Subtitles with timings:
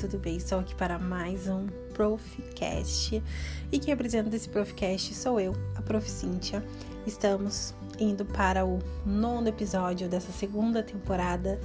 [0.00, 0.38] tudo bem?
[0.38, 3.22] Estou aqui para mais um Profcast
[3.70, 6.10] e quem apresenta esse Profcast sou eu, a Prof.
[6.10, 6.64] Cíntia.
[7.06, 11.60] Estamos indo para o nono episódio dessa segunda temporada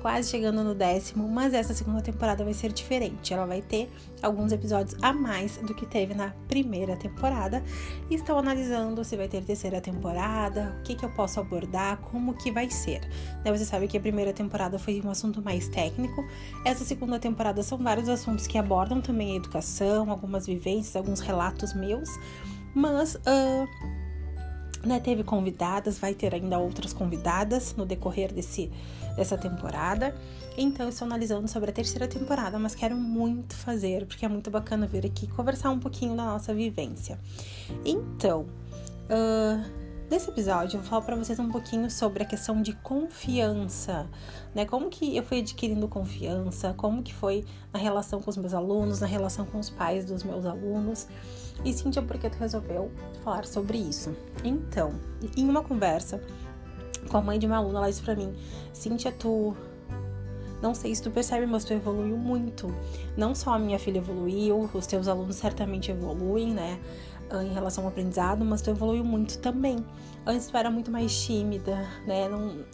[0.00, 3.32] quase chegando no décimo, mas essa segunda temporada vai ser diferente.
[3.32, 3.90] Ela vai ter
[4.22, 7.62] alguns episódios a mais do que teve na primeira temporada.
[8.08, 12.34] E estou analisando se vai ter terceira temporada, o que, que eu posso abordar, como
[12.34, 13.00] que vai ser.
[13.44, 16.24] Você sabe que a primeira temporada foi um assunto mais técnico.
[16.64, 21.74] Essa segunda temporada são vários assuntos que abordam também a educação, algumas vivências, alguns relatos
[21.74, 22.08] meus.
[22.74, 23.68] Mas uh,
[24.84, 28.70] né, teve convidadas, vai ter ainda outras convidadas no decorrer desse,
[29.16, 30.14] dessa temporada.
[30.56, 34.86] Então, estou analisando sobre a terceira temporada, mas quero muito fazer, porque é muito bacana
[34.86, 37.18] vir aqui conversar um pouquinho da nossa vivência.
[37.84, 38.46] Então,
[39.08, 44.08] uh, Nesse episódio, eu vou falar para vocês um pouquinho sobre a questão de confiança,
[44.52, 44.66] né?
[44.66, 48.98] Como que eu fui adquirindo confiança, como que foi na relação com os meus alunos,
[48.98, 51.06] na relação com os pais dos meus alunos.
[51.64, 52.90] E Cíntia, por que tu resolveu
[53.22, 54.12] falar sobre isso?
[54.42, 54.92] Então,
[55.36, 56.20] em uma conversa
[57.08, 58.34] com a mãe de uma aluna, ela disse pra mim:
[58.72, 59.54] Cíntia, tu
[60.60, 62.74] não sei se tu percebe, mas tu evoluiu muito.
[63.16, 66.78] Não só a minha filha evoluiu, os teus alunos certamente evoluem, né?
[67.30, 69.84] Ah, em relação ao aprendizado, mas tu evoluiu muito também.
[70.26, 72.28] Antes tu era muito mais tímida, né?
[72.28, 72.64] Não...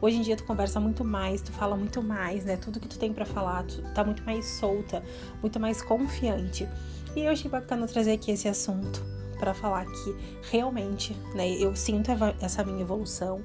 [0.00, 2.56] Hoje em dia tu conversa muito mais, tu fala muito mais, né?
[2.56, 5.02] Tudo que tu tem para falar, tu tá muito mais solta,
[5.40, 6.68] muito mais confiante.
[7.16, 9.02] E eu achei bacana trazer aqui esse assunto
[9.38, 10.16] para falar que
[10.50, 12.10] realmente, né, eu sinto
[12.40, 13.42] essa minha evolução,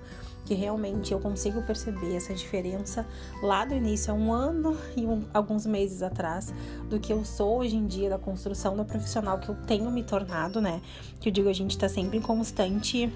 [0.49, 3.05] que realmente eu consigo perceber essa diferença
[3.39, 6.51] lá do início, há um ano e um, alguns meses atrás,
[6.89, 10.01] do que eu sou hoje em dia, da construção da profissional que eu tenho me
[10.01, 10.81] tornado, né?
[11.19, 13.13] Que eu digo, a gente tá sempre em constante.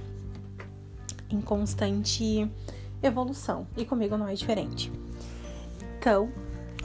[1.27, 2.47] em constante
[3.01, 3.65] evolução.
[3.75, 4.91] E comigo não é diferente.
[5.97, 6.31] Então,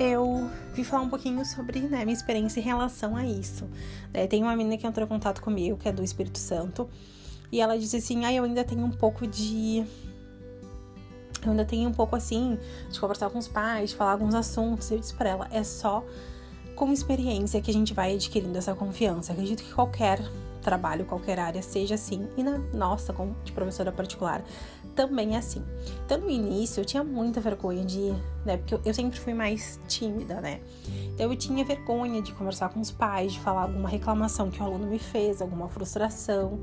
[0.00, 3.68] eu vim falar um pouquinho sobre né, minha experiência em relação a isso.
[4.14, 6.88] É, tem uma menina que entrou em contato comigo, que é do Espírito Santo,
[7.52, 9.84] e ela disse assim: ah, eu ainda tenho um pouco de
[11.46, 12.58] eu ainda tenho um pouco assim
[12.90, 14.90] de conversar com os pais, de falar alguns assuntos.
[14.90, 16.04] Eu disse para ela: é só
[16.74, 19.32] com experiência que a gente vai adquirindo essa confiança.
[19.32, 20.20] Acredito que qualquer
[20.62, 22.28] trabalho, qualquer área seja assim.
[22.36, 24.44] E na nossa, como de professora particular,
[24.94, 25.64] também é assim.
[26.04, 28.12] Então, no início, eu tinha muita vergonha de.
[28.44, 30.60] Né, porque eu sempre fui mais tímida, né?
[31.14, 34.64] Então, eu tinha vergonha de conversar com os pais, de falar alguma reclamação que o
[34.64, 36.60] aluno me fez, alguma frustração.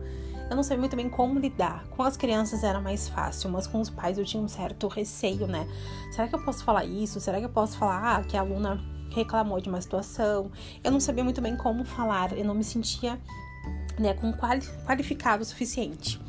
[0.49, 1.85] Eu não sabia muito bem como lidar.
[1.89, 5.47] Com as crianças era mais fácil, mas com os pais eu tinha um certo receio,
[5.47, 5.67] né?
[6.11, 7.19] Será que eu posso falar isso?
[7.19, 8.79] Será que eu posso falar ah, que a aluna
[9.09, 10.51] reclamou de uma situação?
[10.83, 13.19] Eu não sabia muito bem como falar, eu não me sentia
[13.97, 16.21] né, com quali qualificado o suficiente.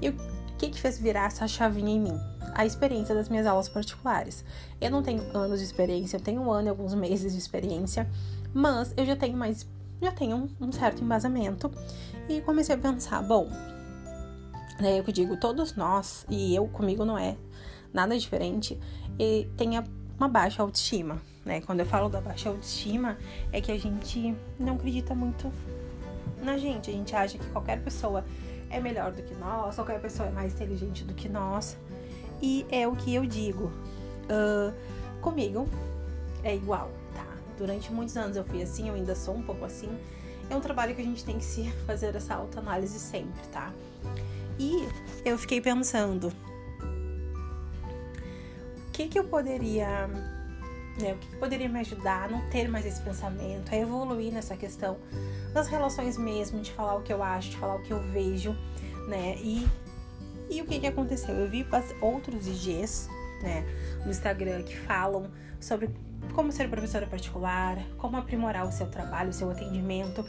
[0.00, 0.16] E o
[0.56, 2.20] que, que fez virar essa chavinha em mim?
[2.54, 4.44] A experiência das minhas aulas particulares.
[4.80, 8.08] Eu não tenho anos de experiência, eu tenho um ano e alguns meses de experiência,
[8.54, 9.66] mas eu já tenho mais
[10.00, 11.70] já tenho um, certo embasamento
[12.28, 13.48] e comecei a pensar, bom,
[14.80, 17.36] né, eu digo, todos nós, e eu comigo não é
[17.92, 18.78] nada diferente,
[19.18, 19.70] e tem
[20.18, 21.62] uma baixa autoestima, né?
[21.62, 23.16] Quando eu falo da baixa autoestima,
[23.52, 25.50] é que a gente não acredita muito
[26.42, 28.24] na gente, a gente acha que qualquer pessoa
[28.68, 31.78] é melhor do que nós, qualquer pessoa é mais inteligente do que nós,
[32.42, 33.72] e é o que eu digo.
[34.26, 34.74] Uh,
[35.22, 35.68] comigo
[36.42, 36.90] é igual
[37.56, 39.88] durante muitos anos eu fui assim, eu ainda sou um pouco assim.
[40.48, 43.72] É um trabalho que a gente tem que se fazer essa autoanálise sempre, tá?
[44.58, 44.88] E
[45.24, 46.32] eu fiquei pensando,
[48.88, 50.06] o que que eu poderia,
[50.98, 54.32] né, o que, que poderia me ajudar a não ter mais esse pensamento, a evoluir
[54.32, 54.96] nessa questão
[55.52, 58.56] das relações mesmo, de falar o que eu acho, de falar o que eu vejo,
[59.08, 59.36] né?
[59.38, 59.66] E,
[60.48, 61.34] e o que que aconteceu?
[61.34, 61.66] Eu vi
[62.00, 63.08] outros IGs,
[63.42, 63.64] né,
[64.04, 65.30] no Instagram que falam
[65.60, 65.90] sobre
[66.34, 70.24] como ser professora particular, como aprimorar o seu trabalho, o seu atendimento.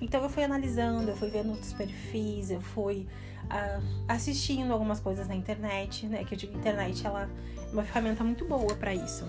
[0.00, 3.06] Então eu fui analisando, eu fui vendo outros perfis, eu fui
[3.44, 6.24] uh, assistindo algumas coisas na internet, né?
[6.24, 9.26] Que eu digo internet, ela é uma ferramenta muito boa para isso.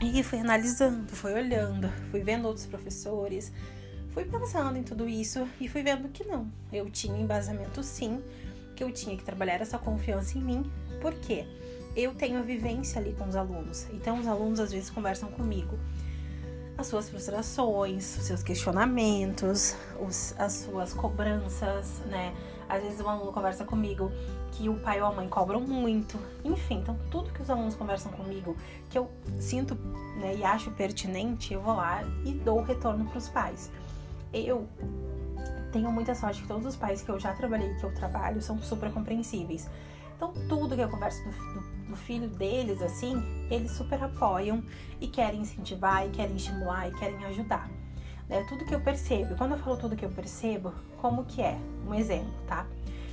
[0.00, 3.52] E fui analisando, fui olhando, fui vendo outros professores,
[4.10, 8.22] fui pensando em tudo isso e fui vendo que não, eu tinha embasamento sim,
[8.74, 10.72] que eu tinha que trabalhar essa confiança em mim.
[11.02, 11.46] Por quê?
[11.96, 13.86] Eu tenho a vivência ali com os alunos.
[13.92, 15.78] Então, os alunos às vezes conversam comigo
[16.80, 22.34] as suas frustrações, os seus questionamentos, os, as suas cobranças, né?
[22.68, 24.10] Às vezes um aluno conversa comigo
[24.52, 26.18] que o pai ou a mãe cobram muito.
[26.44, 28.56] Enfim, então tudo que os alunos conversam comigo,
[28.88, 29.74] que eu sinto
[30.20, 33.70] né, e acho pertinente, eu vou lá e dou o retorno para os pais.
[34.32, 34.68] Eu
[35.72, 38.60] tenho muita sorte que todos os pais que eu já trabalhei, que eu trabalho, são
[38.62, 39.68] super compreensíveis.
[40.16, 44.62] Então, tudo que eu converso do, do, do, filho deles, assim, eles super apoiam
[45.00, 47.68] e querem incentivar, e querem estimular, e querem ajudar.
[48.28, 49.34] É tudo que eu percebo.
[49.36, 51.58] Quando eu falo tudo que eu percebo, como que é?
[51.86, 52.66] Um exemplo, tá?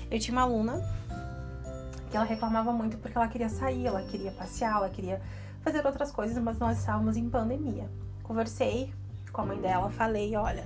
[0.10, 0.82] Eu tinha uma aluna
[2.10, 5.22] que ela reclamava muito porque ela queria sair, ela queria passear, ela queria
[5.62, 7.90] fazer outras coisas, mas nós estávamos em pandemia.
[8.24, 8.94] Conversei
[9.32, 10.64] com a mãe dela, falei, olha,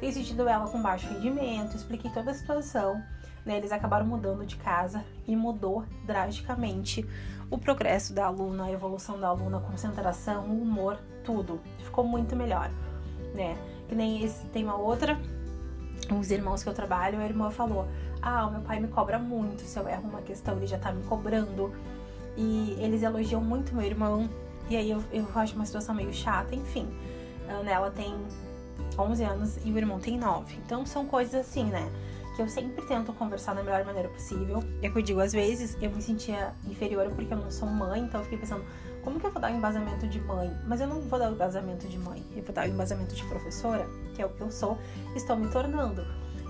[0.00, 3.02] tenho sentido ela com baixo rendimento, expliquei toda a situação.
[3.44, 3.56] Né?
[3.56, 7.06] Eles acabaram mudando de casa e mudou drasticamente
[7.50, 11.60] o progresso da aluna, a evolução da aluna, a concentração, o humor, tudo.
[11.78, 12.70] Ficou muito melhor,
[13.34, 13.56] né?
[13.88, 15.18] Que nem esse, tem uma outra,
[16.16, 17.86] os irmãos que eu trabalho, a irmã falou:
[18.22, 20.92] Ah, o meu pai me cobra muito, se eu erro uma questão, ele já tá
[20.92, 21.72] me cobrando.
[22.36, 24.28] E eles elogiam muito meu irmão,
[24.68, 26.88] e aí eu, eu acho uma situação meio chata, enfim.
[27.66, 28.14] Ela tem
[28.96, 30.56] 11 anos e o irmão tem 9.
[30.64, 31.90] Então são coisas assim, né?
[32.40, 34.64] Que eu sempre tento conversar da melhor maneira possível.
[34.80, 38.00] É que eu digo, às vezes eu me sentia inferior porque eu não sou mãe,
[38.00, 38.64] então eu fiquei pensando,
[39.04, 40.50] como que eu vou dar o embasamento de mãe?
[40.66, 43.22] Mas eu não vou dar o embasamento de mãe, eu vou dar o embasamento de
[43.26, 44.78] professora, que é o que eu sou,
[45.14, 46.02] estou me tornando.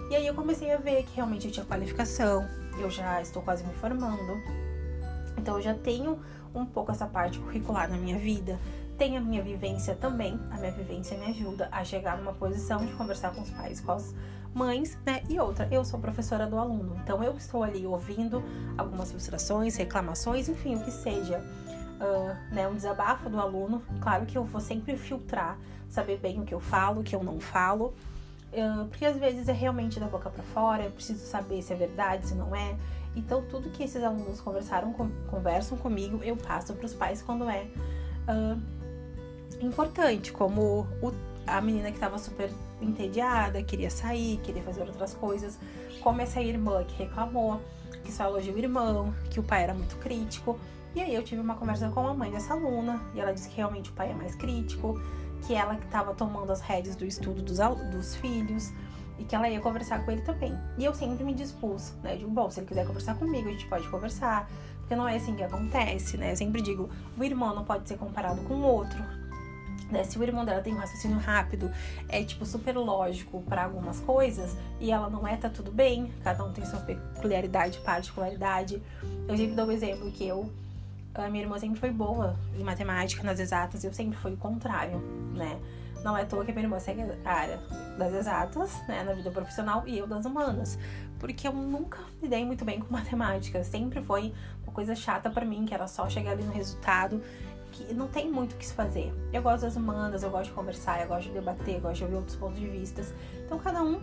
[0.08, 2.46] E aí eu comecei a ver que realmente eu tinha qualificação,
[2.78, 4.40] eu já estou quase me formando.
[5.36, 6.20] Então eu já tenho
[6.54, 8.60] um pouco essa parte curricular na minha vida.
[8.96, 12.92] Tem a minha vivência também, a minha vivência me ajuda a chegar numa posição de
[12.92, 14.14] conversar com os pais, com as
[14.54, 15.22] mães, né?
[15.28, 18.42] E outra, eu sou professora do aluno, então eu estou ali ouvindo
[18.76, 23.82] algumas frustrações, reclamações, enfim, o que seja uh, né, um desabafo do aluno.
[24.00, 25.58] Claro que eu vou sempre filtrar,
[25.88, 27.94] saber bem o que eu falo, o que eu não falo.
[28.52, 31.76] Uh, porque às vezes é realmente da boca para fora, eu preciso saber se é
[31.76, 32.76] verdade, se não é.
[33.14, 37.48] Então, tudo que esses alunos conversaram, com, conversam comigo, eu passo para os pais quando
[37.48, 37.66] é
[38.28, 38.60] uh,
[39.60, 41.12] importante, como o,
[41.46, 45.58] a menina que estava super entediada, queria sair, queria fazer outras coisas,
[46.00, 47.60] como essa irmã que reclamou,
[48.04, 50.58] que só elogiou o irmão, que o pai era muito crítico.
[50.94, 53.56] E aí eu tive uma conversa com a mãe dessa aluna e ela disse que
[53.56, 55.00] realmente o pai é mais crítico,
[55.46, 57.58] que ela que estava tomando as rédeas do estudo dos,
[57.92, 58.72] dos filhos
[59.18, 60.56] e que ela ia conversar com ele também.
[60.78, 62.16] E eu sempre me dispus, né?
[62.16, 65.36] Digo, bom, se ele quiser conversar comigo, a gente pode conversar, porque não é assim
[65.36, 66.32] que acontece, né?
[66.32, 68.98] Eu sempre digo, o irmão não pode ser comparado com o outro.
[69.90, 70.04] Né?
[70.04, 71.70] Se o irmão dela tem um raciocínio rápido,
[72.08, 76.44] é tipo super lógico para algumas coisas, e ela não é, tá tudo bem, cada
[76.44, 78.82] um tem sua peculiaridade, particularidade.
[79.28, 80.50] Eu sempre dou o um exemplo que eu
[81.14, 84.98] a minha irmã sempre foi boa em matemática, nas exatas, eu sempre fui o contrário,
[85.34, 85.58] né?
[86.04, 87.58] Não é à toa que a minha irmã segue a área
[87.98, 90.78] das exatas, né, na vida profissional, e eu das humanas.
[91.18, 93.62] Porque eu nunca me dei muito bem com matemática.
[93.62, 94.32] Sempre foi
[94.62, 97.22] uma coisa chata para mim, que era só chegar ali no resultado,
[97.70, 99.12] que não tem muito o que se fazer.
[99.32, 102.04] Eu gosto das humanas, eu gosto de conversar, eu gosto de debater, eu gosto de
[102.04, 103.02] ouvir outros pontos de vista.
[103.44, 104.00] Então cada um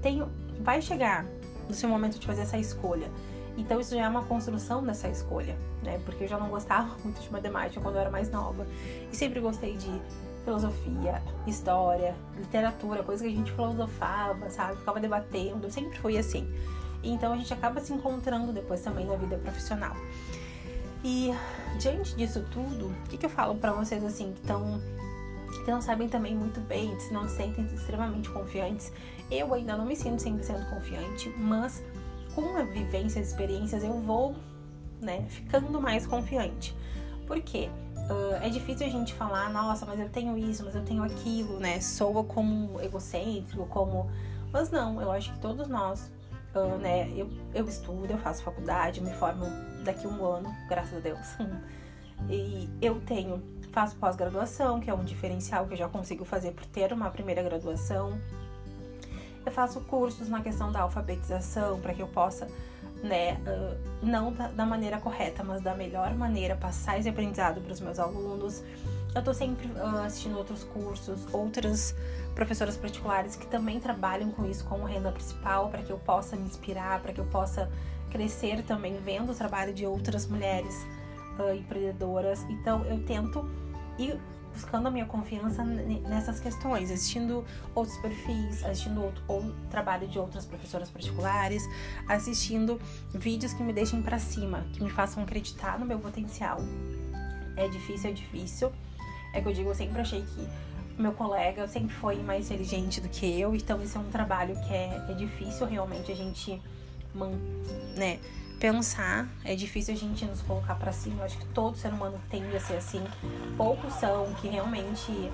[0.00, 0.22] tem,
[0.60, 1.26] vai chegar
[1.68, 3.08] no seu momento de fazer essa escolha.
[3.56, 6.00] Então isso já é uma construção dessa escolha, né?
[6.04, 8.66] Porque eu já não gostava muito de matemática quando eu era mais nova.
[9.10, 10.00] E sempre gostei de
[10.44, 14.76] filosofia, história, literatura, coisa que a gente filosofava, sabe?
[14.78, 16.52] Ficava debatendo, sempre foi assim.
[17.02, 19.96] Então a gente acaba se encontrando depois também na vida profissional.
[21.04, 21.32] E
[21.78, 24.80] diante disso tudo, o que, que eu falo para vocês assim que estão
[25.64, 28.92] que não sabem também muito bem, se não se sentem extremamente confiantes?
[29.30, 31.82] Eu ainda não me sinto 100% confiante, mas
[32.34, 34.34] com a vivência, as experiências, eu vou,
[35.00, 36.74] né, ficando mais confiante.
[37.26, 37.68] Por quê?
[37.96, 41.58] Uh, é difícil a gente falar, nossa, mas eu tenho isso, mas eu tenho aquilo,
[41.60, 41.80] né?
[41.80, 44.10] Soa como egocêntrico, como.
[44.52, 46.10] Mas não, eu acho que todos nós,
[46.54, 47.10] uh, né?
[47.14, 49.46] Eu, eu estudo, eu faço faculdade, eu me formo
[49.82, 51.18] daqui um ano, graças a Deus.
[52.28, 56.66] e eu tenho, faço pós-graduação, que é um diferencial que eu já consigo fazer por
[56.66, 58.18] ter uma primeira graduação.
[59.44, 62.46] Eu faço cursos na questão da alfabetização para que eu possa,
[63.02, 63.40] né,
[64.00, 68.62] não da, maneira correta, mas da melhor maneira passar esse aprendizado para os meus alunos.
[69.14, 69.68] Eu tô sempre
[70.06, 71.94] assistindo outros cursos, outras
[72.34, 76.44] professoras particulares que também trabalham com isso como renda principal, para que eu possa me
[76.44, 77.68] inspirar, para que eu possa
[78.12, 80.86] crescer também vendo o trabalho de outras mulheres
[81.38, 82.42] uh, empreendedoras.
[82.50, 83.48] Então eu tento
[83.98, 84.20] ir
[84.52, 87.42] buscando a minha confiança nessas questões, assistindo
[87.74, 91.66] outros perfis, assistindo outro, ou trabalho de outras professoras particulares,
[92.06, 92.78] assistindo
[93.14, 96.58] vídeos que me deixem para cima, que me façam acreditar no meu potencial.
[97.56, 98.70] É difícil, é difícil.
[99.32, 100.46] É que eu digo, eu sempre achei que
[101.00, 104.74] meu colega sempre foi mais inteligente do que eu, então isso é um trabalho que
[104.74, 106.60] é, é difícil realmente a gente
[107.96, 108.18] né,
[108.58, 111.20] pensar, é difícil a gente nos colocar para cima.
[111.20, 113.02] Eu acho que todo ser humano tende a ser assim.
[113.56, 115.30] Poucos são que realmente,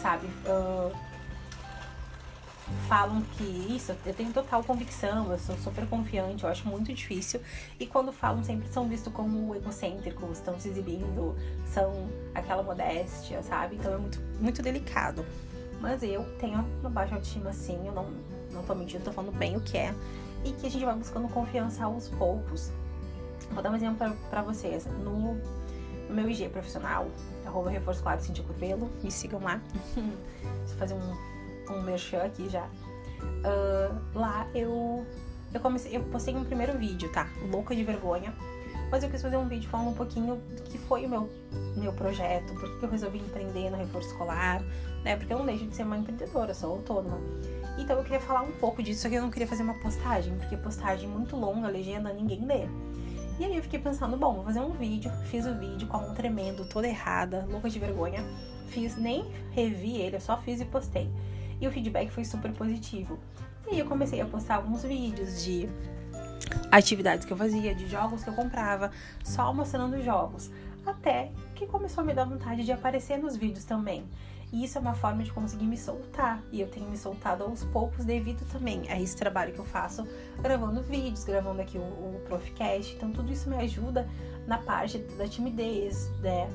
[0.00, 0.94] sabe, uh,
[2.88, 7.40] falam que isso, eu tenho total convicção, eu sou super confiante, eu acho muito difícil.
[7.78, 13.76] E quando falam, sempre são vistos como egocêntricos, estão se exibindo, são aquela modéstia, sabe?
[13.76, 15.24] Então é muito, muito delicado.
[15.80, 18.06] Mas eu tenho uma baixa autoestima sim, eu não,
[18.52, 19.94] não tô mentindo, tô falando bem o que é.
[20.44, 22.70] E que a gente vai buscando confiança aos poucos.
[23.50, 24.86] Vou dar um exemplo pra, pra vocês.
[24.86, 25.34] No,
[26.08, 27.08] no meu IG profissional,
[27.46, 29.60] arroba reforço claro Cintia Curvelo, me sigam lá.
[29.94, 32.66] Deixa eu fazer um, um merchan aqui já.
[33.22, 35.06] Uh, lá eu
[35.54, 37.28] eu comecei, eu postei um primeiro vídeo, tá?
[37.50, 38.32] Louca de vergonha.
[38.90, 41.30] Mas eu quis fazer um vídeo falando um pouquinho do que foi o meu,
[41.76, 44.62] meu projeto, por que eu resolvi empreender no reforço escolar,
[45.02, 45.16] né?
[45.16, 47.18] Porque eu não deixo de ser uma empreendedora, sou autônoma.
[47.78, 50.36] Então eu queria falar um pouco disso, só que eu não queria fazer uma postagem,
[50.36, 52.66] porque postagem muito longa, legenda, ninguém lê.
[53.38, 56.00] E aí eu fiquei pensando, bom, vou fazer um vídeo, fiz o vídeo com a
[56.00, 58.22] mão tremendo, toda errada, louca de vergonha.
[58.68, 61.10] Fiz, nem revi ele, eu só fiz e postei.
[61.60, 63.18] E o feedback foi super positivo.
[63.66, 65.68] E aí eu comecei a postar alguns vídeos de
[66.70, 68.90] atividades que eu fazia, de jogos que eu comprava,
[69.24, 70.50] só mostrando jogos.
[70.84, 74.04] Até que começou a me dar vontade de aparecer nos vídeos também.
[74.52, 76.42] E isso é uma forma de conseguir me soltar.
[76.52, 80.06] E eu tenho me soltado aos poucos devido também a esse trabalho que eu faço,
[80.40, 82.94] gravando vídeos, gravando aqui o, o Profcast.
[82.94, 84.06] Então tudo isso me ajuda
[84.46, 86.48] na parte da timidez, né?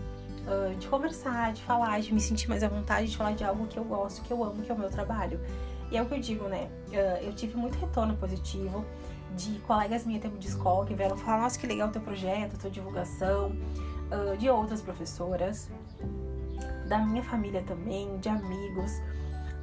[0.45, 3.67] Uh, de conversar, de falar, de me sentir mais à vontade de falar de algo
[3.67, 5.41] que eu gosto, que eu amo, que é o meu trabalho.
[5.91, 6.69] E é o que eu digo, né?
[6.89, 8.85] Uh, eu tive muito retorno positivo
[9.35, 12.57] de colegas minhas tempo de escola que vieram falar, nossa, que legal o teu projeto,
[12.57, 13.51] tua divulgação,
[14.11, 15.69] uh, de outras professoras,
[16.87, 18.91] da minha família também, de amigos,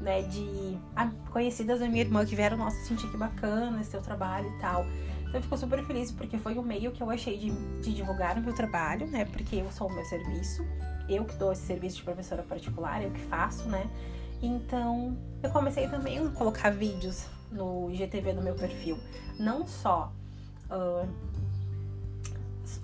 [0.00, 0.78] né, de
[1.30, 4.84] conhecidas da minha irmã que vieram, nossa, senti que bacana esse teu trabalho e tal.
[5.20, 7.50] Então eu fico super feliz porque foi o meio que eu achei de,
[7.80, 10.64] de divulgar o meu trabalho, né, porque eu sou o meu serviço,
[11.08, 13.88] eu que dou esse serviço de professora particular, eu que faço, né,
[14.42, 18.98] então eu comecei também a colocar vídeos no IGTV no meu perfil.
[19.38, 20.12] Não só
[20.70, 21.08] uh,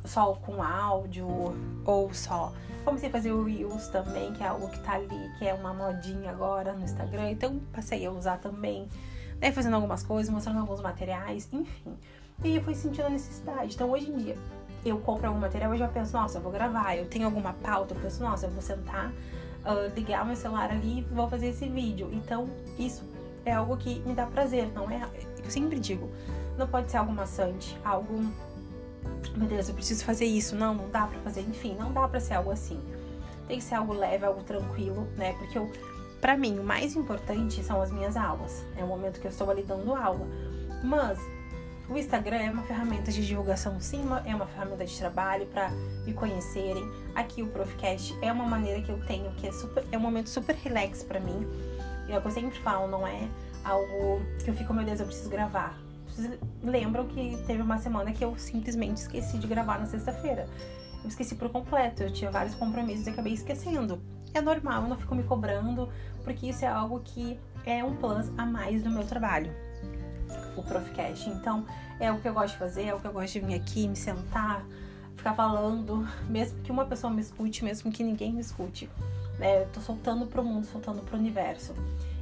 [0.04, 1.26] só com áudio
[1.84, 2.52] ou só.
[2.84, 5.72] Comecei a fazer o Reels também, que é algo que tá ali, que é uma
[5.72, 7.30] modinha agora no Instagram.
[7.30, 8.88] Então passei a usar também,
[9.40, 9.52] né?
[9.52, 11.96] Fazendo algumas coisas, mostrando alguns materiais, enfim.
[12.42, 13.74] E eu fui sentindo a necessidade.
[13.74, 14.36] Então hoje em dia
[14.84, 16.96] eu compro algum material e já penso, nossa, eu vou gravar.
[16.96, 21.00] Eu tenho alguma pauta, eu penso, nossa, eu vou sentar, uh, ligar meu celular ali
[21.00, 22.08] e vou fazer esse vídeo.
[22.12, 23.04] Então isso
[23.44, 25.02] é algo que me dá prazer, não é?
[25.42, 26.08] Eu sempre digo,
[26.56, 28.24] não pode ser algo maçante, algo.
[29.36, 30.54] Meu Deus, eu preciso fazer isso.
[30.54, 31.40] Não, não dá para fazer.
[31.40, 32.80] Enfim, não dá para ser algo assim.
[33.46, 35.34] Tem que ser algo leve, algo tranquilo, né?
[35.34, 35.70] Porque eu,
[36.20, 38.64] para mim, o mais importante são as minhas aulas.
[38.76, 40.26] É o momento que eu estou ali dando aula.
[40.84, 41.18] Mas
[41.88, 45.70] o Instagram é uma ferramenta de divulgação, sim, é uma ferramenta de trabalho para
[46.06, 46.84] me conhecerem.
[47.14, 50.30] Aqui o Profcast é uma maneira que eu tenho que é super, é um momento
[50.30, 51.44] super relax para mim
[52.12, 53.28] é o que eu sempre falo, não é
[53.64, 55.78] algo que eu fico, meu Deus, eu preciso gravar.
[56.20, 60.46] Vocês lembram que teve uma semana que eu simplesmente esqueci de gravar na sexta-feira.
[61.02, 64.02] Eu esqueci por completo, eu tinha vários compromissos e acabei esquecendo.
[64.34, 65.88] É normal, eu não fico me cobrando,
[66.22, 69.50] porque isso é algo que é um plus a mais no meu trabalho,
[70.58, 71.30] o Profcast.
[71.30, 71.64] Então,
[71.98, 73.88] é o que eu gosto de fazer, é o que eu gosto de vir aqui,
[73.88, 74.62] me sentar,
[75.16, 78.90] ficar falando, mesmo que uma pessoa me escute, mesmo que ninguém me escute
[79.40, 79.62] né?
[79.62, 81.74] Eu tô soltando pro mundo, soltando pro universo.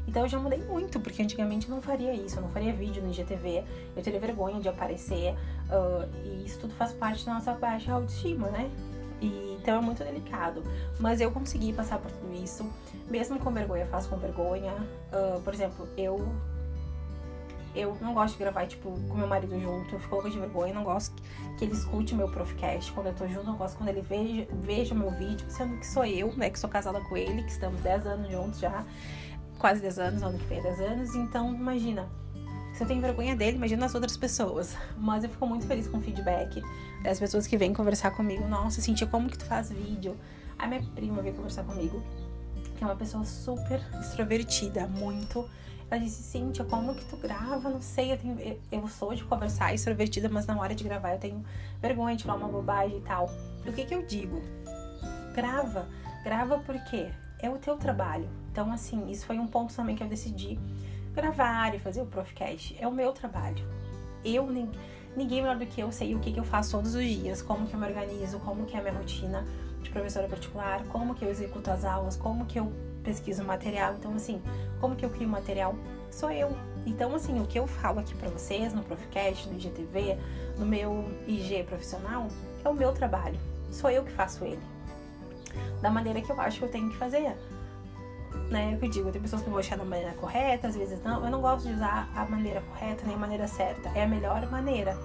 [0.08, 3.02] Então eu já mudei muito, porque antigamente eu não faria isso, eu não faria vídeo
[3.02, 3.62] no IGTV,
[3.94, 5.34] eu teria vergonha de aparecer,
[5.68, 8.70] uh, e isso tudo faz parte da nossa baixa autoestima, né?
[9.20, 10.62] E, então é muito delicado.
[10.98, 12.66] Mas eu consegui passar por tudo isso,
[13.10, 14.72] mesmo com vergonha, faço com vergonha.
[15.12, 16.26] Uh, por exemplo, eu
[17.74, 19.94] eu não gosto de gravar, tipo, com meu marido junto.
[19.94, 20.72] Eu fico louca de vergonha.
[20.72, 21.14] Não gosto
[21.56, 23.44] que ele escute meu profcast quando eu tô junto.
[23.44, 25.46] Não gosto quando ele veja, veja meu vídeo.
[25.48, 26.50] Sendo que sou eu, né?
[26.50, 28.84] Que sou casada com ele, que estamos 10 anos juntos já.
[29.58, 31.14] Quase 10 anos, ano que vem 10 anos.
[31.14, 32.08] Então, imagina.
[32.74, 34.76] Se eu tenho vergonha dele, imagina as outras pessoas.
[34.96, 36.62] Mas eu fico muito feliz com o feedback
[37.02, 38.46] das pessoas que vêm conversar comigo.
[38.46, 40.16] Nossa, senti como que tu faz vídeo.
[40.58, 42.02] A minha prima veio conversar comigo,
[42.76, 45.48] que é uma pessoa super extrovertida, muito
[45.90, 47.70] ela disse, Cíntia, como que tu grava?
[47.70, 51.18] Não sei, eu, tenho, eu, sou de conversar extrovertida, mas na hora de gravar eu
[51.18, 51.42] tenho
[51.80, 53.30] vergonha de falar uma bobagem e tal.
[53.66, 54.42] o que que eu digo?
[55.34, 55.88] Grava.
[56.22, 57.10] Grava porque
[57.40, 58.28] é o teu trabalho.
[58.58, 60.58] Então, assim, isso foi um ponto também que eu decidi
[61.14, 62.76] gravar e fazer o Profcast.
[62.80, 63.64] É o meu trabalho.
[64.24, 64.48] Eu,
[65.16, 67.68] ninguém melhor do que eu, sei o que, que eu faço todos os dias, como
[67.68, 69.44] que eu me organizo, como que é a minha rotina
[69.80, 72.72] de professora particular, como que eu executo as aulas, como que eu
[73.04, 73.94] pesquiso material.
[73.94, 74.42] Então, assim,
[74.80, 75.76] como que eu crio material?
[76.10, 76.50] Sou eu.
[76.84, 80.18] Então, assim, o que eu falo aqui para vocês no Profcast, no IGTV,
[80.58, 82.26] no meu IG profissional,
[82.64, 83.38] é o meu trabalho.
[83.70, 84.58] Sou eu que faço ele.
[85.80, 87.36] Da maneira que eu acho que eu tenho que fazer.
[88.50, 88.78] Né?
[88.80, 91.24] Eu digo, tem pessoas que vão achar da maneira correta, às vezes não.
[91.24, 93.88] Eu não gosto de usar a maneira correta nem a maneira certa.
[93.90, 94.96] É a melhor maneira.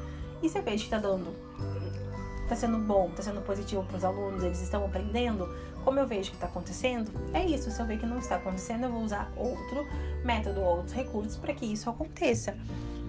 [0.42, 1.34] E se eu vejo que tá dando,
[2.48, 5.48] tá sendo bom, tá sendo positivo para os alunos, eles estão aprendendo,
[5.84, 7.72] como eu vejo que está acontecendo, é isso.
[7.72, 9.86] Se eu ver que não está acontecendo, eu vou usar outro
[10.24, 12.58] método, outros recursos para que isso aconteça.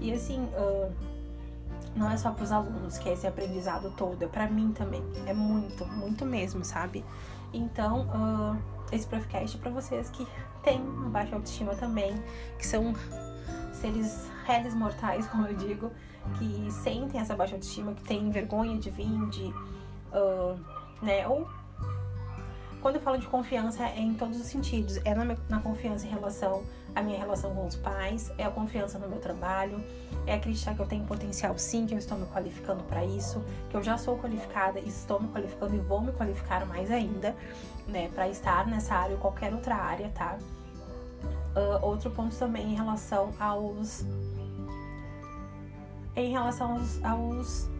[0.00, 0.92] E assim, uh,
[1.94, 5.02] não é só para os alunos que é esse aprendizado todo, é para mim também.
[5.26, 7.04] É muito, muito mesmo, sabe?
[7.52, 10.26] Então, uh, esse podcast para vocês que
[10.62, 12.14] têm uma baixa autoestima também,
[12.58, 12.94] que são
[13.72, 15.90] seres réis mortais, como eu digo,
[16.38, 19.44] que sentem essa baixa autoestima, que têm vergonha de vir, de,
[20.12, 20.58] uh,
[21.02, 21.48] né, ou
[22.84, 24.98] quando eu falo de confiança, é em todos os sentidos.
[25.06, 26.62] É na, na, confiança em relação
[26.94, 29.82] à minha relação com os pais, é a confiança no meu trabalho,
[30.26, 33.76] é acreditar que eu tenho potencial sim, que eu estou me qualificando para isso, que
[33.78, 37.34] eu já sou qualificada estou me qualificando e vou me qualificar mais ainda,
[37.88, 40.36] né, para estar nessa área ou qualquer outra área, tá?
[41.56, 44.04] Uh, outro ponto também em relação aos.
[46.14, 47.73] Em relação aos, aos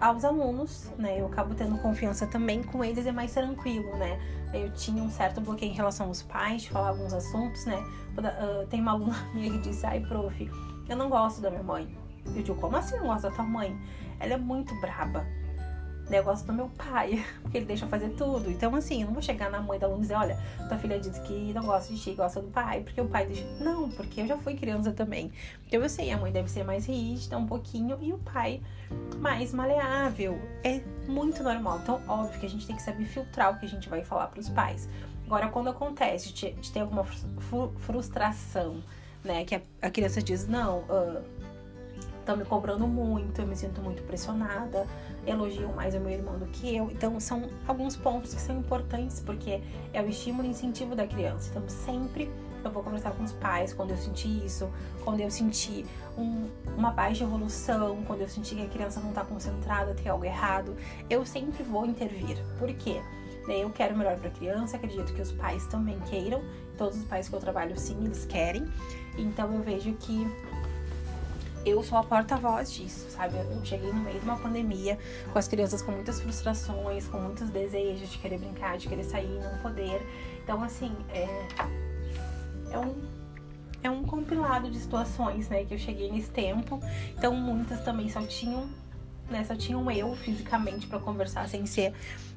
[0.00, 1.20] aos alunos, né?
[1.20, 4.18] Eu acabo tendo confiança também com eles, é mais tranquilo, né?
[4.52, 7.76] Eu tinha um certo bloqueio em relação aos pais, de falar alguns assuntos, né?
[8.16, 10.50] Uh, tem uma aluna minha que disse, ai, prof,
[10.88, 11.96] eu não gosto da minha mãe.
[12.34, 13.78] Eu digo, como assim não gosta da tua mãe?
[14.18, 15.26] Ela é muito braba
[16.10, 18.50] negócio do meu pai, porque ele deixa fazer tudo.
[18.50, 20.98] Então, assim, eu não vou chegar na mãe da aluna e dizer, olha, tua filha
[20.98, 23.44] disse que não gosta de ti, gosta do pai, porque o pai deixa.
[23.60, 25.32] Não, porque eu já fui criança também.
[25.66, 28.60] Então, eu sei, a mãe deve ser mais rígida um pouquinho e o pai
[29.18, 30.38] mais maleável.
[30.62, 31.80] É muito normal.
[31.82, 34.28] Então, óbvio que a gente tem que saber filtrar o que a gente vai falar
[34.28, 34.88] para os pais.
[35.26, 37.04] Agora, quando acontece de ter alguma
[37.80, 38.80] frustração,
[39.24, 40.84] né, que a criança diz, não,
[42.26, 44.86] estão me cobrando muito, eu me sinto muito pressionada
[45.26, 46.90] elogiam mais o meu irmão do que eu.
[46.90, 49.60] Então, são alguns pontos que são importantes, porque
[49.92, 51.50] é o estímulo e incentivo da criança.
[51.50, 52.30] Então, sempre
[52.64, 54.68] eu vou conversar com os pais quando eu sentir isso,
[55.04, 59.24] quando eu sentir um, uma baixa evolução, quando eu sentir que a criança não está
[59.24, 60.76] concentrada, tem algo errado.
[61.10, 62.38] Eu sempre vou intervir.
[62.58, 63.00] Por quê?
[63.48, 66.42] Eu quero melhor para a criança, acredito que os pais também queiram.
[66.76, 68.66] Todos os pais que eu trabalho, sim, eles querem.
[69.16, 70.26] Então eu vejo que
[71.66, 73.36] eu sou a porta-voz disso, sabe?
[73.36, 74.96] Eu cheguei no meio de uma pandemia,
[75.32, 79.40] com as crianças com muitas frustrações, com muitos desejos de querer brincar, de querer sair,
[79.40, 80.00] não poder.
[80.44, 81.48] Então, assim, é,
[82.70, 82.94] é um
[83.82, 86.80] é um compilado de situações, né, que eu cheguei nesse tempo.
[87.16, 88.68] Então, muitas também só tinham
[89.30, 89.44] né?
[89.44, 91.92] Só tinha um eu fisicamente para conversar, sem ser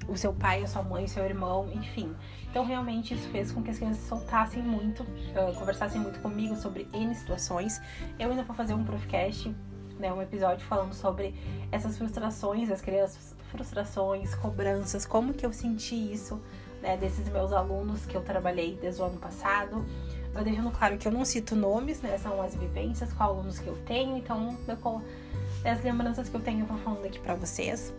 [0.07, 2.15] o seu pai, a sua mãe, o seu irmão, enfim.
[2.49, 6.87] Então, realmente, isso fez com que as crianças soltassem muito, uh, conversassem muito comigo sobre
[6.93, 7.79] N situações.
[8.17, 9.55] Eu ainda vou fazer um podcast,
[9.99, 10.11] né?
[10.11, 11.35] Um episódio falando sobre
[11.71, 16.41] essas frustrações das crianças, frustrações, cobranças, como que eu senti isso,
[16.81, 16.97] né?
[16.97, 19.85] Desses meus alunos que eu trabalhei desde o ano passado.
[20.33, 22.17] Eu deixando claro que eu não cito nomes, né?
[22.17, 24.77] São as vivências com alunos que eu tenho, então eu
[25.65, 27.93] as lembranças que eu tenho, eu vou falando aqui pra vocês.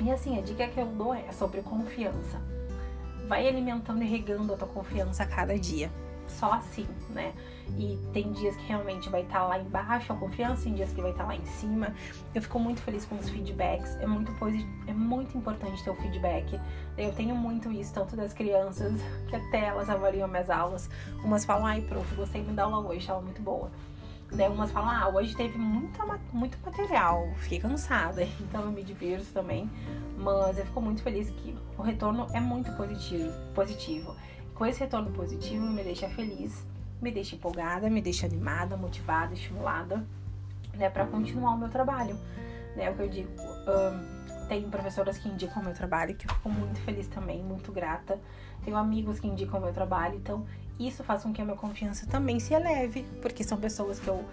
[0.00, 2.40] E assim, a dica que eu dou é sobre confiança.
[3.26, 5.90] Vai alimentando e regando a tua confiança a cada dia.
[6.26, 7.32] Só assim, né?
[7.78, 11.00] E tem dias que realmente vai estar tá lá embaixo a confiança, tem dias que
[11.00, 11.94] vai estar tá lá em cima.
[12.34, 13.96] Eu fico muito feliz com os feedbacks.
[13.96, 14.32] É muito,
[14.86, 16.60] é muito importante ter o feedback.
[16.98, 18.92] Eu tenho muito isso, tanto das crianças,
[19.28, 20.88] que até elas avaliam minhas aulas.
[21.22, 23.70] Umas falam, ai, prof, gostei muito da aula hoje, aula muito boa.
[24.34, 29.26] Daí umas falam, ah, hoje teve muita, muito material, fiquei cansada, então eu me divirto
[29.32, 29.70] também.
[30.16, 33.32] Mas eu fico muito feliz que o retorno é muito positivo.
[33.54, 34.14] positivo.
[34.54, 36.66] Com esse retorno positivo me deixa feliz,
[37.00, 40.04] me deixa empolgada, me deixa animada, motivada, estimulada,
[40.74, 42.18] né, para continuar o meu trabalho.
[42.76, 46.34] Né, o que eu digo, um, tem professoras que indicam o meu trabalho, que eu
[46.34, 48.18] fico muito feliz também, muito grata.
[48.64, 50.44] Tenho amigos que indicam o meu trabalho, então
[50.78, 54.24] isso faz com que a minha confiança também se eleve, porque são pessoas que eu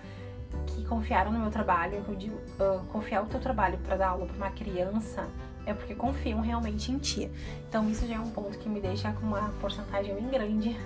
[0.68, 4.26] que confiaram no meu trabalho, eu digo, uh, confiar o teu trabalho para dar aula
[4.26, 5.28] para uma criança
[5.66, 7.32] é porque confiam realmente em ti.
[7.70, 10.78] Então isso já é um ponto que me deixa com uma porcentagem bem grande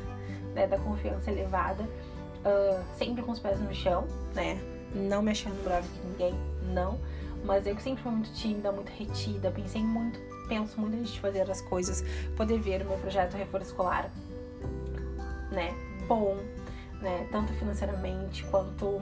[0.54, 4.60] né, da confiança elevada, uh, sempre com os pés no chão, né?
[4.94, 6.34] Não me achando melhor que ninguém,
[6.74, 7.00] não.
[7.44, 11.20] Mas eu que sempre fui muito tímida, muito retida, pensei muito, penso muito antes de
[11.20, 12.04] fazer as coisas,
[12.36, 14.10] poder ver o meu projeto reforço escolar
[15.56, 15.74] né,
[16.08, 16.38] bom,
[17.02, 19.02] né, tanto financeiramente quanto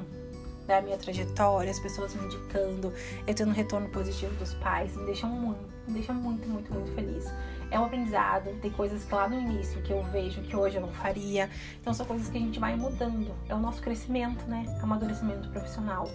[0.66, 2.94] da minha trajetória, as pessoas me indicando,
[3.28, 6.92] eu tendo um retorno positivo dos pais, me deixa muito, me deixa muito, muito, muito
[6.94, 7.26] feliz.
[7.70, 10.82] É um aprendizado, tem coisas que lá no início que eu vejo que hoje eu
[10.82, 11.50] não faria.
[11.82, 13.34] Então são coisas que a gente vai mudando.
[13.50, 14.64] É o nosso crescimento, né?
[14.82, 16.08] Amadurecimento profissional.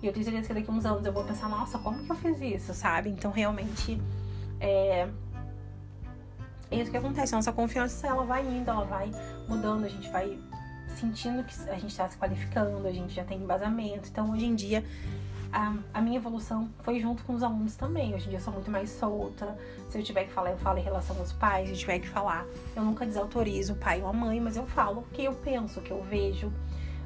[0.00, 2.10] E eu tenho certeza que daqui a uns anos eu vou pensar, nossa, como que
[2.10, 3.10] eu fiz isso, sabe?
[3.10, 4.00] Então realmente
[4.60, 5.08] é,
[6.70, 7.32] é isso que acontece.
[7.32, 9.10] Nossa confiança, ela vai indo, ela vai
[9.48, 10.38] mudando, a gente vai
[10.96, 14.08] sentindo que a gente está se qualificando, a gente já tem embasamento.
[14.08, 14.84] Então, hoje em dia,
[15.52, 18.14] a, a, minha evolução foi junto com os alunos também.
[18.14, 19.56] Hoje em dia eu sou muito mais solta.
[19.88, 21.68] Se eu tiver que falar, eu falo em relação aos pais.
[21.68, 24.66] Se eu tiver que falar, eu nunca desautorizo o pai ou a mãe, mas eu
[24.66, 26.52] falo o que eu penso, o que eu vejo,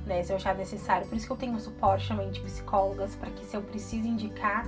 [0.04, 0.22] né?
[0.22, 1.06] Se eu achar necessário.
[1.06, 4.66] Por isso que eu tenho suporte também de psicólogas, para que se eu preciso indicar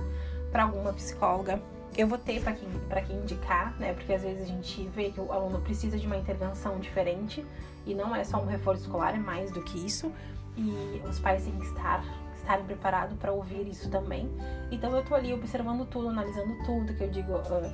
[0.51, 1.61] para alguma psicóloga,
[1.97, 2.69] eu vou ter para quem,
[3.07, 3.93] quem indicar, né?
[3.93, 7.43] Porque às vezes a gente vê que o aluno precisa de uma intervenção diferente
[7.85, 10.11] e não é só um reforço escolar, é mais do que isso.
[10.55, 12.03] E os pais têm que estar
[12.37, 14.29] estarem preparados para ouvir isso também.
[14.71, 17.73] Então eu tô ali observando tudo, analisando tudo, que eu digo, uh,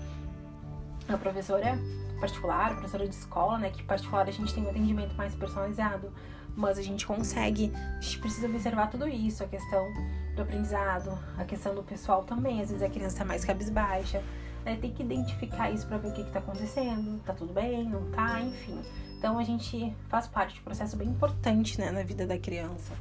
[1.07, 1.77] a professora
[2.19, 6.12] particular, a professora de escola, né, que particular a gente tem um atendimento mais personalizado,
[6.55, 9.93] mas a gente consegue, a gente precisa observar tudo isso, a questão
[10.35, 14.23] do aprendizado, a questão do pessoal também, às vezes a criança tá mais cabisbaixa,
[14.65, 17.87] né, tem que identificar isso para ver o que, que tá acontecendo, tá tudo bem,
[17.87, 18.81] não tá, enfim.
[19.17, 22.93] Então a gente faz parte de um processo bem importante, né, na vida da criança.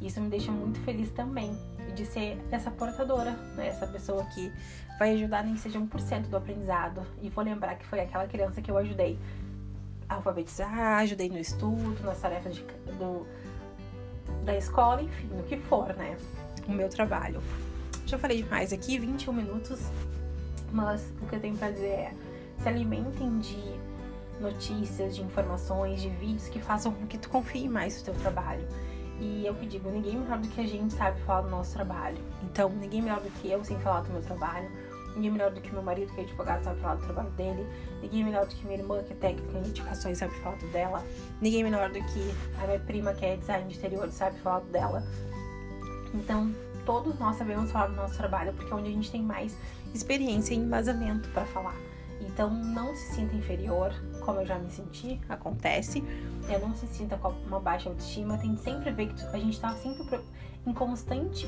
[0.00, 1.56] Isso me deixa muito feliz também
[1.94, 3.68] de ser essa portadora, né?
[3.68, 4.52] essa pessoa que
[4.98, 7.04] vai ajudar nem que seja 1% do aprendizado.
[7.20, 9.18] E vou lembrar que foi aquela criança que eu ajudei
[10.08, 12.62] a alfabetizar, ajudei no estudo, nas tarefas de,
[12.98, 13.26] do,
[14.44, 16.16] da escola, enfim, no que for, né?
[16.68, 17.42] O meu trabalho.
[18.06, 19.80] Já falei demais aqui, 21 minutos,
[20.70, 22.14] mas o que eu tenho pra dizer é:
[22.62, 23.58] se alimentem de
[24.40, 28.66] notícias, de informações, de vídeos que façam com que tu confie mais no teu trabalho
[29.20, 32.18] e eu que digo, ninguém melhor do que a gente sabe falar do nosso trabalho.
[32.42, 34.70] Então, ninguém melhor do que eu sem falar do meu trabalho.
[35.16, 37.66] Ninguém melhor do que meu marido, que é advogado, sabe falar do trabalho dele.
[38.00, 41.04] Ninguém melhor do que minha irmã, que é técnica em edificações, sabe falar do dela.
[41.40, 44.70] Ninguém melhor do que a minha prima, que é design de interior, sabe falar do
[44.70, 45.02] dela.
[46.14, 49.56] Então, todos nós sabemos falar do nosso trabalho, porque é onde a gente tem mais
[49.94, 51.76] experiência e embasamento para falar.
[52.20, 53.92] Então não se sinta inferior,
[54.24, 56.02] como eu já me senti, acontece.
[56.48, 58.38] É, não se sinta com uma baixa autoestima.
[58.38, 60.20] Tem sempre ver que a gente está sempre
[60.66, 61.46] em constante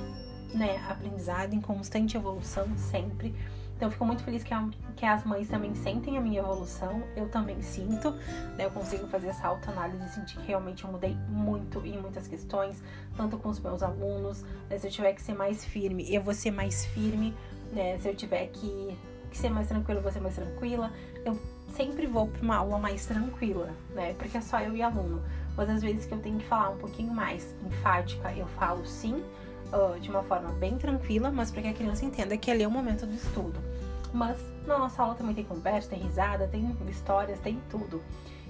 [0.55, 3.35] né, aprendizado, em constante evolução, sempre.
[3.81, 7.03] Então eu fico muito feliz que, a, que as mães também sentem a minha evolução,
[7.17, 8.11] eu também sinto,
[8.59, 8.67] né?
[8.67, 12.83] Eu consigo fazer essa autoanálise e sentir que realmente eu mudei muito em muitas questões,
[13.17, 14.77] tanto com os meus alunos, né?
[14.77, 17.35] Se eu tiver que ser mais firme, eu vou ser mais firme,
[17.73, 17.97] né?
[17.97, 18.99] Se eu tiver que
[19.31, 20.93] que ser mais tranquilo, vou ser mais tranquila.
[21.25, 24.13] Eu sempre vou para uma aula mais tranquila, né?
[24.19, 25.23] Porque é só eu e aluno.
[25.57, 29.25] Mas às vezes que eu tenho que falar um pouquinho mais enfática, eu falo sim,
[29.73, 32.69] uh, de uma forma bem tranquila, mas para que a criança entenda que ali é
[32.69, 33.70] o momento do estudo.
[34.13, 38.03] Mas na nossa aula também tem conversa, tem risada, tem histórias, tem tudo.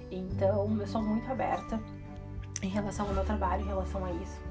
[0.09, 1.79] Então eu sou muito aberta
[2.61, 4.41] em relação ao meu trabalho, em relação a isso.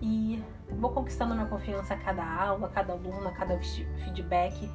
[0.00, 3.58] E vou conquistando minha confiança a cada aula, a cada aluno, a cada
[4.04, 4.68] feedback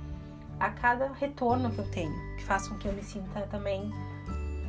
[0.61, 3.91] a cada retorno que eu tenho, que faça com que eu me sinta também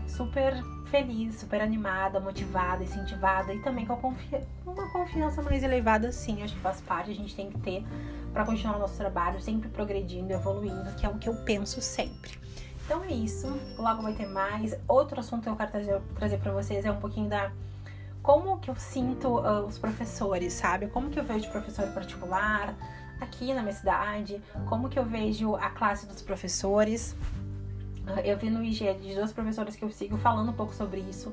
[0.08, 0.54] super
[0.86, 4.14] feliz, super animada, motivada, incentivada e também com
[4.64, 7.84] uma confiança mais elevada, sim, acho que faz parte, a gente tem que ter
[8.32, 12.32] para continuar o nosso trabalho, sempre progredindo, evoluindo, que é o que eu penso sempre.
[12.84, 13.46] Então é isso,
[13.78, 14.76] logo vai ter mais.
[14.88, 17.52] Outro assunto que eu quero trazer, trazer para vocês é um pouquinho da
[18.22, 20.86] como que eu sinto uh, os professores, sabe?
[20.86, 22.74] Como que eu vejo professor particular,
[23.20, 27.16] aqui na minha cidade, como que eu vejo a classe dos professores.
[28.06, 31.00] Ah, eu vi no IG de duas professoras que eu sigo falando um pouco sobre
[31.00, 31.32] isso.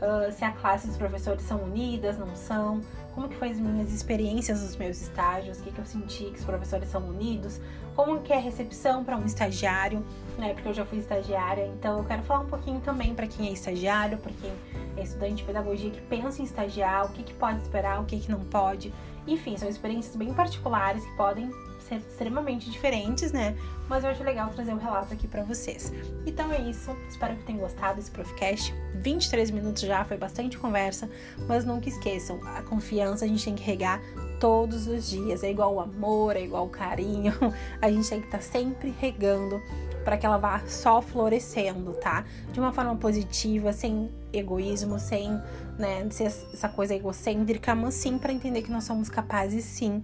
[0.00, 2.80] Uh, se a classe dos professores são unidas, não são,
[3.14, 6.38] como que foi as minhas experiências nos meus estágios, o que, que eu senti que
[6.38, 7.60] os professores são unidos,
[7.94, 10.02] como que é a recepção para um estagiário,
[10.38, 13.48] né, porque eu já fui estagiária, então eu quero falar um pouquinho também para quem
[13.48, 14.50] é estagiário, para quem
[14.96, 18.18] é estudante de pedagogia que pensa em estagiar, o que, que pode esperar, o que,
[18.18, 18.94] que não pode,
[19.26, 21.50] enfim, são experiências bem particulares que podem
[21.90, 23.56] ser extremamente diferentes, né?
[23.88, 25.92] Mas eu acho legal trazer o um relato aqui para vocês.
[26.24, 28.72] Então é isso, espero que tenham gostado desse Profcast.
[28.94, 31.10] 23 minutos já, foi bastante conversa,
[31.48, 34.00] mas nunca esqueçam, a confiança a gente tem que regar
[34.38, 35.42] todos os dias.
[35.42, 37.32] É igual o amor, é igual o carinho.
[37.80, 39.60] A gente tem que estar tá sempre regando
[40.02, 42.24] para que ela vá só florescendo, tá?
[42.50, 45.30] De uma forma positiva, sem egoísmo, sem
[45.78, 50.02] né, essa coisa egocêntrica, mas sim para entender que nós somos capazes sim,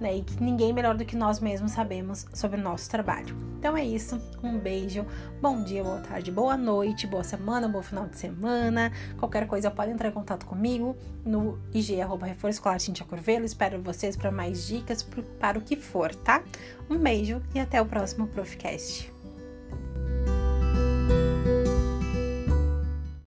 [0.00, 3.36] né, e que ninguém melhor do que nós mesmos sabemos sobre o nosso trabalho.
[3.58, 5.04] Então é isso, um beijo,
[5.40, 8.92] bom dia, boa tarde, boa noite, boa semana, bom final de semana.
[9.18, 13.44] Qualquer coisa pode entrar em contato comigo no IG arroba Reforço Escolar Cintia Corvelo.
[13.44, 15.02] Espero vocês para mais dicas
[15.38, 16.42] para o que for, tá?
[16.88, 19.17] Um beijo e até o próximo Profcast.